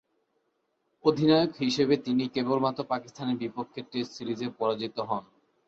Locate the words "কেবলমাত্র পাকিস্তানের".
2.35-3.37